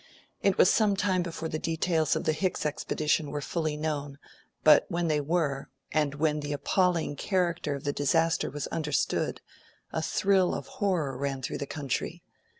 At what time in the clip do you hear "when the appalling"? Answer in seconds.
6.15-7.15